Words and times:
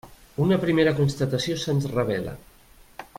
Una 0.45 0.57
primera 0.63 0.93
constatació 1.01 1.59
se'ns 1.65 1.87
revela. 1.95 2.35